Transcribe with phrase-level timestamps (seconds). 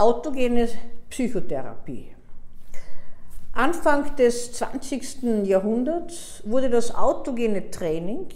[0.00, 0.68] Autogene
[1.10, 2.14] Psychotherapie.
[3.52, 5.44] Anfang des 20.
[5.44, 8.28] Jahrhunderts wurde das autogene Training,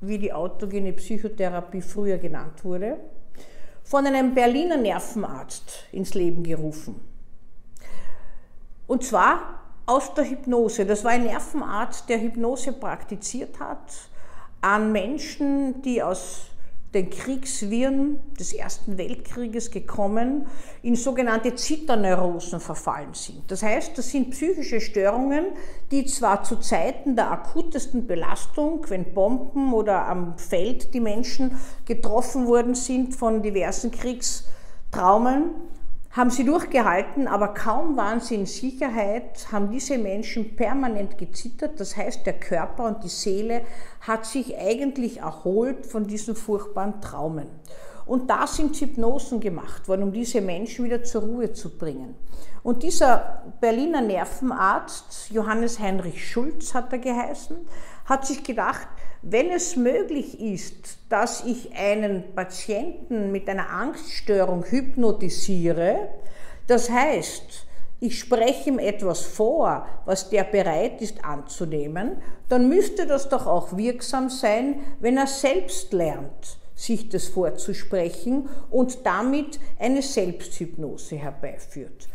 [0.00, 2.96] wie die autogene Psychotherapie früher genannt wurde,
[3.82, 7.00] von einem Berliner Nervenarzt ins Leben gerufen.
[8.86, 10.86] Und zwar aus der Hypnose.
[10.86, 13.92] Das war ein Nervenarzt, der Hypnose praktiziert hat
[14.60, 16.50] an Menschen, die aus
[16.94, 20.46] den Kriegswirren des Ersten Weltkrieges gekommen,
[20.82, 23.48] in sogenannte Zitterneurosen verfallen sind.
[23.48, 25.46] Das heißt, das sind psychische Störungen,
[25.92, 31.56] die zwar zu Zeiten der akutesten Belastung, wenn Bomben oder am Feld die Menschen
[31.86, 35.50] getroffen worden sind von diversen Kriegstraumen,
[36.10, 41.78] haben sie durchgehalten, aber kaum waren sie in Sicherheit, haben diese Menschen permanent gezittert.
[41.78, 43.62] Das heißt, der Körper und die Seele
[44.00, 47.46] hat sich eigentlich erholt von diesen furchtbaren Traumen.
[48.06, 52.16] Und da sind Hypnosen gemacht worden, um diese Menschen wieder zur Ruhe zu bringen.
[52.64, 57.56] Und dieser Berliner Nervenarzt, Johannes Heinrich Schulz hat er geheißen,
[58.10, 58.88] hat sich gedacht,
[59.22, 66.08] wenn es möglich ist, dass ich einen Patienten mit einer Angststörung hypnotisiere,
[66.66, 67.66] das heißt,
[68.00, 73.76] ich spreche ihm etwas vor, was der bereit ist anzunehmen, dann müsste das doch auch
[73.76, 82.08] wirksam sein, wenn er selbst lernt, sich das vorzusprechen und damit eine Selbsthypnose herbeiführt.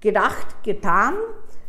[0.00, 1.14] Gedacht, getan,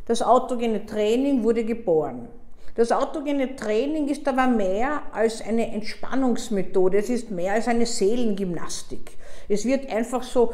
[0.06, 2.28] das autogene Training wurde geboren.
[2.76, 9.12] Das autogene Training ist aber mehr als eine Entspannungsmethode, es ist mehr als eine Seelengymnastik.
[9.48, 10.54] Es wird einfach so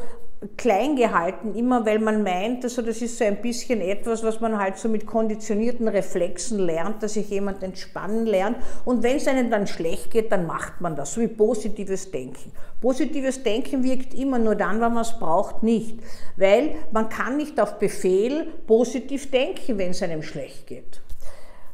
[0.57, 4.57] klein gehalten, immer weil man meint, also das ist so ein bisschen etwas, was man
[4.59, 8.57] halt so mit konditionierten Reflexen lernt, dass sich jemand entspannen lernt.
[8.85, 12.51] Und wenn es einem dann schlecht geht, dann macht man das, so wie positives Denken.
[12.81, 15.99] Positives Denken wirkt immer nur dann, wenn man es braucht, nicht.
[16.37, 21.01] Weil man kann nicht auf Befehl positiv denken, wenn es einem schlecht geht.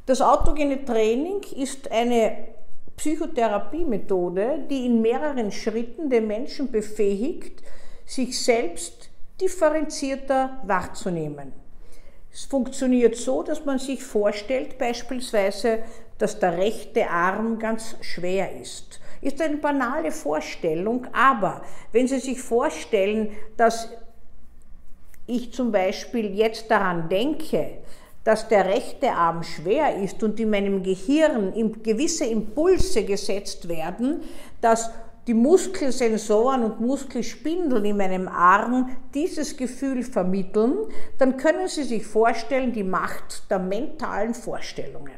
[0.08, 2.48] Das autogene Training ist eine
[2.96, 7.62] Psychotherapiemethode, die in mehreren Schritten den Menschen befähigt,
[8.06, 9.10] sich selbst
[9.42, 11.52] differenzierter wahrzunehmen.
[12.32, 15.80] Es funktioniert so, dass man sich vorstellt, beispielsweise,
[16.18, 19.02] dass der rechte Arm ganz schwer ist.
[19.20, 23.90] Ist eine banale Vorstellung, aber wenn Sie sich vorstellen, dass
[25.26, 27.80] ich zum Beispiel jetzt daran denke,
[28.28, 34.20] dass der rechte Arm schwer ist und in meinem Gehirn gewisse Impulse gesetzt werden,
[34.60, 34.92] dass
[35.28, 40.76] die Muskelsensoren und Muskelspindeln in meinem Arm dieses Gefühl vermitteln,
[41.18, 45.16] dann können Sie sich vorstellen, die Macht der mentalen Vorstellungen.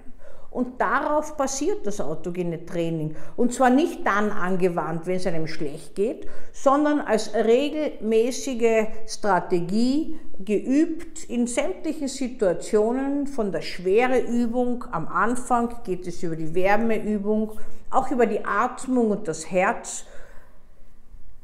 [0.51, 3.15] Und darauf basiert das autogene Training.
[3.35, 11.23] Und zwar nicht dann angewandt, wenn es einem schlecht geht, sondern als regelmäßige Strategie geübt
[11.25, 13.27] in sämtlichen Situationen.
[13.27, 17.51] Von der Schwereübung am Anfang geht es über die Wärmeübung,
[17.91, 20.05] auch über die Atmung und das Herz.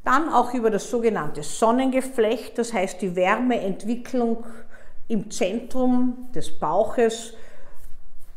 [0.02, 4.44] Dann auch über das sogenannte Sonnengeflecht, das heißt die Wärmeentwicklung
[5.08, 7.34] im Zentrum des Bauches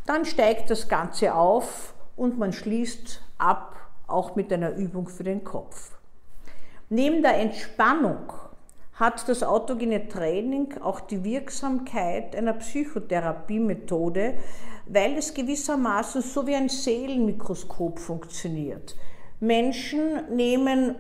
[0.10, 3.76] dann steigt das Ganze auf und man schließt ab,
[4.08, 5.92] auch mit einer Übung für den Kopf.
[6.90, 8.34] Neben der Entspannung
[8.96, 14.34] hat das autogene Training auch die Wirksamkeit einer Psychotherapiemethode,
[14.88, 18.96] weil es gewissermaßen so wie ein Seelenmikroskop funktioniert.
[19.40, 20.96] Menschen nehmen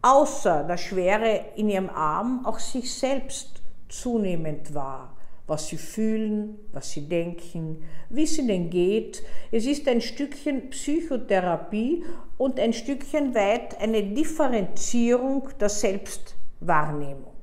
[0.00, 5.14] außer der Schwere in ihrem Arm auch sich selbst zunehmend wahr
[5.50, 9.22] was sie fühlen, was sie denken, wie es ihnen geht.
[9.50, 12.04] Es ist ein Stückchen Psychotherapie
[12.38, 17.34] und ein Stückchen weit eine Differenzierung der Selbstwahrnehmung.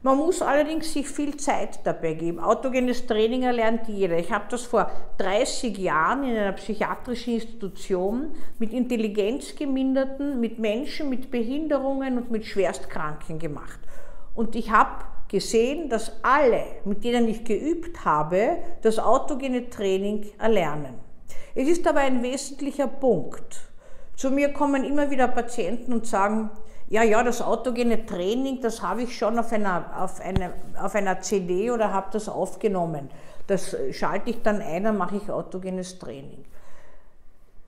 [0.00, 2.40] Man muss allerdings sich viel Zeit dabei geben.
[2.40, 4.18] Autogenes Training erlernt jeder.
[4.18, 11.30] Ich habe das vor 30 Jahren in einer psychiatrischen Institution mit Intelligenzgeminderten, mit Menschen mit
[11.30, 13.80] Behinderungen und mit Schwerstkranken gemacht.
[14.34, 15.04] Und ich habe
[15.34, 20.94] gesehen, dass alle, mit denen ich geübt habe, das autogene Training erlernen.
[21.56, 23.68] Es ist aber ein wesentlicher Punkt.
[24.14, 26.50] Zu mir kommen immer wieder Patienten und sagen,
[26.88, 31.20] ja, ja, das autogene Training, das habe ich schon auf einer, auf eine, auf einer
[31.20, 33.10] CD oder habe das aufgenommen.
[33.48, 36.44] Das schalte ich dann ein, dann mache ich autogenes Training.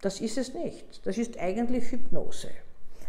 [0.03, 1.05] Das ist es nicht.
[1.05, 2.51] Das ist eigentlich Hypnose.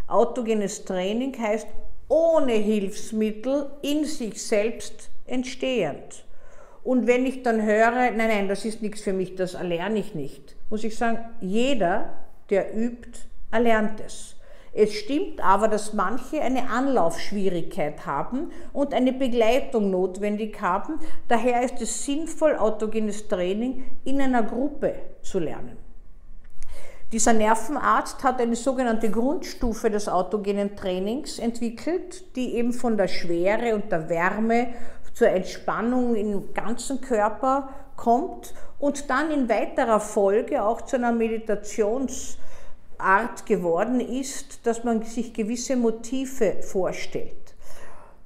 [0.07, 1.67] Autogenes Training heißt
[2.07, 6.25] ohne Hilfsmittel in sich selbst entstehend.
[6.83, 10.15] Und wenn ich dann höre, nein, nein, das ist nichts für mich, das erlerne ich
[10.15, 12.13] nicht, muss ich sagen, jeder,
[12.49, 13.19] der übt,
[13.51, 14.35] erlernt es.
[14.73, 20.99] Es stimmt aber, dass manche eine Anlaufschwierigkeit haben und eine Begleitung notwendig haben.
[21.27, 24.93] Daher ist es sinnvoll, autogenes Training in einer Gruppe
[25.23, 25.86] zu lernen.
[27.13, 33.75] Dieser Nervenarzt hat eine sogenannte Grundstufe des autogenen Trainings entwickelt, die eben von der Schwere
[33.75, 34.73] und der Wärme
[35.13, 42.37] zur Entspannung im ganzen Körper kommt und dann in weiterer Folge auch zu einer Meditationsart
[43.45, 47.55] geworden ist, dass man sich gewisse Motive vorstellt.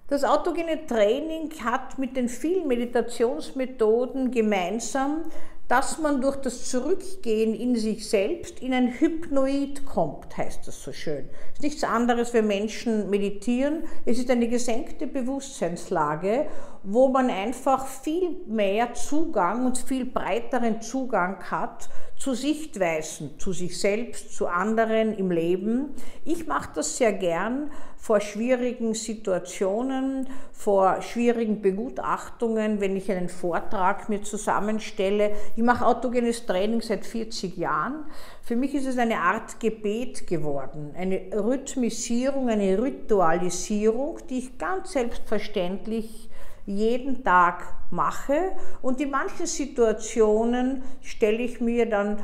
[0.07, 5.25] Das autogene Training hat mit den vielen Meditationsmethoden gemeinsam,
[5.71, 10.91] dass man durch das Zurückgehen in sich selbst in ein Hypnoid kommt, heißt das so
[10.91, 11.29] schön.
[11.53, 13.83] Es ist nichts anderes, wenn Menschen meditieren.
[14.03, 16.47] Es ist eine gesenkte Bewusstseinslage,
[16.83, 21.87] wo man einfach viel mehr Zugang und viel breiteren Zugang hat
[22.21, 25.95] zu Sichtweisen, zu sich selbst, zu anderen im Leben.
[26.23, 34.07] Ich mache das sehr gern vor schwierigen Situationen, vor schwierigen Begutachtungen, wenn ich einen Vortrag
[34.07, 35.31] mir zusammenstelle.
[35.55, 38.05] Ich mache autogenes Training seit 40 Jahren.
[38.43, 44.91] Für mich ist es eine Art Gebet geworden, eine Rhythmisierung, eine Ritualisierung, die ich ganz
[44.91, 46.29] selbstverständlich
[46.65, 48.51] jeden Tag mache.
[48.81, 52.19] Und in manchen Situationen stelle ich mir dann,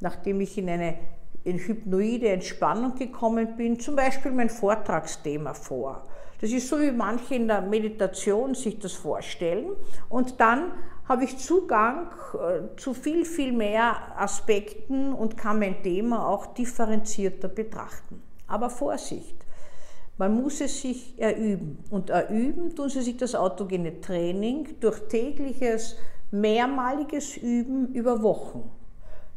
[0.00, 0.98] nachdem ich in eine
[1.44, 6.06] in hypnoide Entspannung gekommen bin, zum Beispiel mein Vortragsthema vor.
[6.40, 9.70] Das ist so, wie manche in der Meditation sich das vorstellen.
[10.08, 10.72] Und dann
[11.08, 17.48] habe ich Zugang äh, zu viel, viel mehr Aspekten und kann mein Thema auch differenzierter
[17.48, 18.22] betrachten.
[18.46, 19.41] Aber Vorsicht!
[20.22, 21.78] Man muss es sich erüben.
[21.90, 25.96] Und erüben tun Sie sich das autogene Training durch tägliches,
[26.30, 28.70] mehrmaliges Üben über Wochen.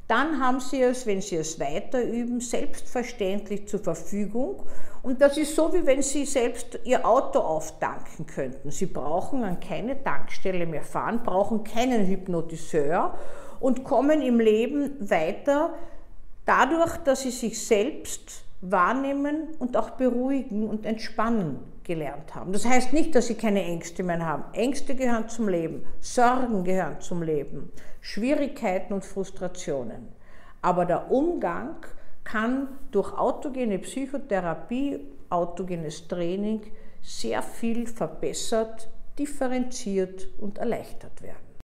[0.08, 4.62] Dann haben Sie es, wenn Sie es weiter üben, selbstverständlich zur Verfügung.
[5.02, 8.70] Und das ist so, wie wenn Sie selbst Ihr Auto auftanken könnten.
[8.70, 13.18] Sie brauchen an keine Tankstelle mehr fahren, brauchen keinen Hypnotiseur
[13.60, 15.74] und kommen im Leben weiter
[16.46, 22.52] dadurch, dass Sie sich selbst wahrnehmen und auch beruhigen und entspannen gelernt haben.
[22.52, 24.44] Das heißt nicht, dass sie keine Ängste mehr haben.
[24.54, 27.72] Ängste gehören zum Leben, Sorgen gehören zum Leben,
[28.02, 30.10] Schwierigkeiten und Frustrationen.
[30.62, 31.76] Aber der Umgang
[32.24, 36.62] kann durch autogene Psychotherapie, autogenes Training
[37.02, 38.90] sehr viel verbessert,
[39.20, 41.45] differenziert und erleichtert werden.